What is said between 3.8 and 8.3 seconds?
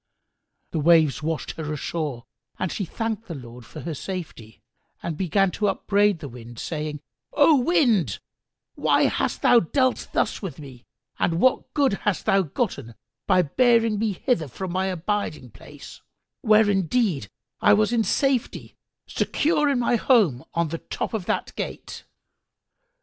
safety and began to upbraid the Wind, saying, "O Wind,